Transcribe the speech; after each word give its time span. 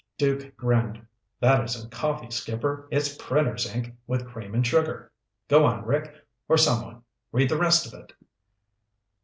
Duke 0.17 0.57
grinned. 0.57 1.05
"That 1.41 1.63
isn't 1.63 1.91
coffee, 1.91 2.31
skipper. 2.31 2.87
It's 2.89 3.15
printer's 3.17 3.67
ink 3.71 3.93
with 4.07 4.25
cream 4.27 4.55
and 4.55 4.65
sugar. 4.65 5.11
Go 5.47 5.63
on, 5.63 5.85
Rick, 5.85 6.15
or 6.49 6.57
someone. 6.57 7.03
Read 7.31 7.49
the 7.49 7.59
rest 7.59 7.85
of 7.85 7.93
it." 7.93 8.11